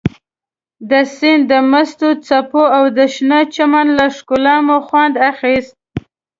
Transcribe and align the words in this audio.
د 0.89 0.91
سیند 1.17 1.43
د 1.51 1.53
مستو 1.71 2.09
څپو 2.27 2.63
او 2.77 2.83
د 2.97 2.99
شنه 3.13 3.39
چمن 3.55 3.85
له 3.97 4.05
ښکلا 4.15 4.55
مو 4.65 4.77
خوند 4.87 5.15
اخیست. 5.31 5.73